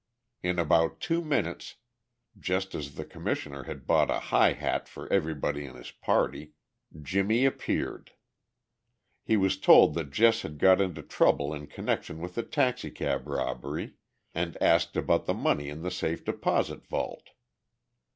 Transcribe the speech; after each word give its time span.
In 0.41 0.57
about 0.57 0.99
two 0.99 1.23
minutes, 1.23 1.75
just 2.35 2.73
as 2.73 2.95
the 2.95 3.05
Commissioner 3.05 3.65
had 3.65 3.85
bought 3.85 4.09
a 4.09 4.17
"high 4.33 4.53
hat" 4.53 4.89
for 4.89 5.07
everybody 5.13 5.63
in 5.63 5.75
his 5.75 5.91
party, 5.91 6.53
Jimmie 7.03 7.45
appeared. 7.45 8.13
He 9.21 9.37
was 9.37 9.59
told 9.59 9.93
that 9.93 10.09
Jess 10.09 10.41
had 10.41 10.57
got 10.57 10.81
into 10.81 11.03
trouble 11.03 11.53
in 11.53 11.67
connection 11.67 12.19
with 12.19 12.33
the 12.33 12.41
taxicab 12.41 13.27
robbery, 13.27 13.93
and 14.33 14.59
asked 14.59 14.97
about 14.97 15.27
the 15.27 15.35
money 15.35 15.69
in 15.69 15.83
the 15.83 15.91
safe 15.91 16.25
deposit 16.25 16.83
vault. 16.87 17.29